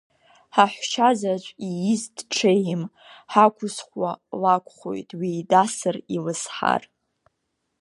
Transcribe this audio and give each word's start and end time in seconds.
Ҳаҳәшьа 0.55 1.09
заҵә 1.19 1.49
ииз 1.67 2.03
дҽеим, 2.15 2.83
ҳақәызхуа 3.31 4.11
лакәхоит 4.41 5.09
дҩеидасыр 5.19 5.95
илызҳар. 6.15 6.83